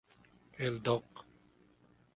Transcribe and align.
El 0.69 0.81
Doc. 0.81 1.25